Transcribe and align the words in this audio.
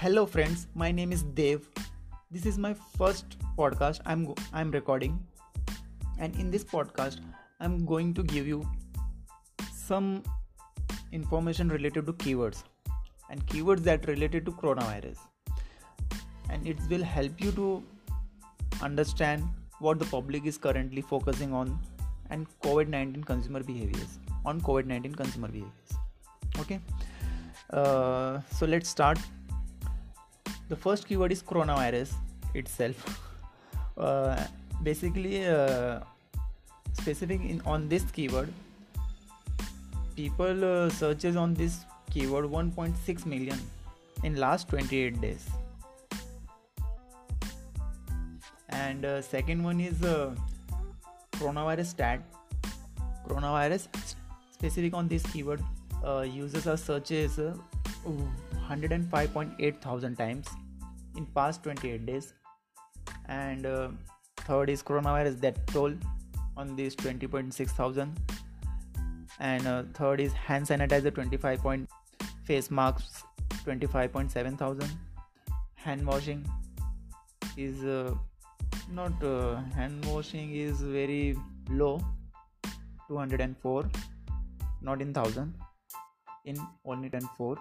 hello 0.00 0.24
friends. 0.26 0.68
My 0.76 0.92
name 0.92 1.10
is 1.10 1.24
dev. 1.24 1.68
This 2.30 2.46
is 2.46 2.56
my 2.56 2.72
first 2.96 3.36
podcast 3.60 4.00
i'm 4.06 4.20
i'm 4.52 4.70
recording. 4.70 5.14
And 6.18 6.36
in 6.42 6.52
this 6.52 6.64
podcast 6.72 7.16
i'm 7.58 7.74
going 7.84 8.12
to 8.18 8.22
give 8.32 8.46
you 8.46 8.58
some 9.78 10.22
information 11.10 11.72
related 11.76 12.06
to 12.10 12.12
keywords 12.12 12.62
and 13.28 13.44
keywords 13.46 13.82
that 13.88 14.06
related 14.06 14.46
to 14.46 14.52
coronavirus. 14.52 15.16
And 16.48 16.68
it 16.74 16.76
will 16.88 17.02
help 17.02 17.40
you 17.46 17.50
to 17.56 17.82
understand 18.80 19.48
what 19.80 19.98
the 19.98 20.06
public 20.12 20.46
is 20.46 20.58
currently 20.58 21.02
focusing 21.02 21.52
on 21.52 21.76
and 22.30 22.46
covid-19 22.68 23.26
consumer 23.32 23.64
behaviors 23.72 24.20
on 24.44 24.60
covid-19 24.60 25.16
consumer 25.16 25.48
behaviors. 25.48 25.98
Okay? 26.60 26.80
Uh, 27.70 28.40
so 28.52 28.64
let's 28.64 28.88
start 28.88 29.18
the 30.68 30.76
first 30.76 31.08
keyword 31.08 31.32
is 31.32 31.42
coronavirus 31.42 32.12
itself. 32.54 33.24
Uh, 33.96 34.44
basically 34.82 35.46
uh, 35.46 36.00
specific 36.92 37.40
in 37.40 37.60
on 37.66 37.88
this 37.88 38.04
keyword 38.12 38.52
people 40.14 40.64
uh, 40.64 40.88
searches 40.90 41.36
on 41.36 41.54
this 41.54 41.84
keyword 42.10 42.44
1.6 42.44 43.26
million 43.26 43.58
in 44.24 44.36
last 44.36 44.68
28 44.68 45.20
days. 45.20 45.48
And 48.68 49.04
uh, 49.04 49.22
second 49.22 49.62
one 49.62 49.80
is 49.80 50.02
uh, 50.02 50.34
coronavirus 51.32 51.86
stat 51.86 52.20
coronavirus 53.28 53.88
specific 54.50 54.94
on 54.94 55.08
this 55.08 55.22
keyword 55.32 55.62
uh, 56.04 56.20
users 56.20 56.66
are 56.66 56.76
searches 56.76 57.38
uh, 57.38 57.54
105.8 58.68 59.80
thousand 59.80 60.16
times 60.16 60.48
in 61.16 61.26
past 61.26 61.62
28 61.62 62.06
days. 62.06 62.34
And 63.26 63.66
uh, 63.66 63.88
third 64.38 64.70
is 64.70 64.82
coronavirus 64.82 65.40
death 65.40 65.58
toll 65.66 65.94
on 66.56 66.76
this 66.76 66.94
20.6 66.94 67.68
thousand. 67.70 68.18
And 69.40 69.66
uh, 69.66 69.82
third 69.94 70.20
is 70.20 70.32
hand 70.32 70.66
sanitizer 70.66 71.14
25 71.14 71.60
point 71.60 71.88
face 72.44 72.70
masks 72.70 73.22
25.7 73.64 74.58
thousand. 74.58 74.90
Hand 75.74 76.06
washing 76.06 76.46
is 77.56 77.84
uh, 77.84 78.14
not 78.90 79.22
uh, 79.22 79.56
hand 79.76 80.04
washing 80.06 80.54
is 80.54 80.80
very 80.80 81.36
low 81.70 82.00
204 83.08 83.90
not 84.82 85.00
in 85.00 85.12
thousand 85.12 85.54
in 86.44 86.56
only 86.84 87.08
104 87.08 87.56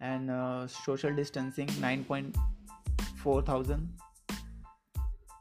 and 0.00 0.30
uh, 0.30 0.66
social 0.66 1.14
distancing 1.14 1.68
9.4 1.68 3.46
thousand. 3.46 3.88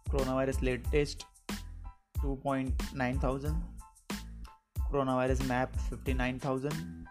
Coronavirus 0.10 0.62
latest 0.64 1.26
2.9 2.24 3.22
thousand. 3.22 3.64
Coronavirus 4.92 5.48
map 5.48 5.76
59000 5.90 7.08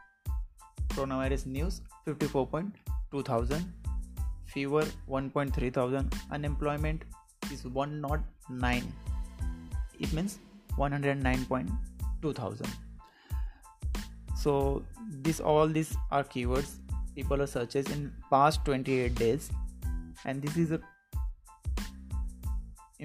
coronavirus 0.90 1.46
news 1.46 1.80
54.2 2.06 3.24
thousand. 3.24 3.72
Fever 4.46 4.84
1.3 5.08 5.72
thousand. 5.72 6.14
Unemployment 6.30 7.04
is 7.52 7.64
109 7.64 8.92
it 10.00 10.12
means 10.12 10.38
109.2 10.76 12.34
thousand. 12.34 12.68
So 14.36 14.84
this 15.10 15.40
all 15.40 15.66
these 15.66 15.96
are 16.10 16.24
keywords 16.24 16.78
people 17.18 17.44
searches 17.46 17.90
in 17.94 18.12
past 18.30 18.64
28 18.64 19.14
days. 19.16 19.50
And 20.24 20.42
this 20.42 20.56
is 20.56 20.68
the 20.74 20.80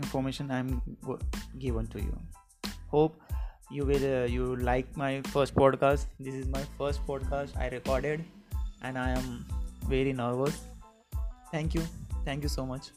information 0.02 0.52
i'm 0.52 0.70
given 1.66 1.88
to 1.96 2.00
you. 2.04 2.16
Hope 2.94 3.20
you 3.72 3.86
will 3.92 4.06
uh, 4.12 4.26
you 4.36 4.56
like 4.70 4.98
my 5.04 5.12
first 5.36 5.56
podcast. 5.56 6.06
This 6.20 6.36
is 6.42 6.48
my 6.58 6.64
first 6.80 7.06
podcast 7.12 7.62
i 7.66 7.70
recorded 7.76 8.26
and 8.82 8.98
i 9.06 9.10
am 9.20 9.46
very 9.96 10.14
nervous. 10.24 10.60
Thank 11.52 11.80
you. 11.80 11.88
Thank 12.26 12.44
you 12.44 12.50
so 12.58 12.66
much 12.66 12.92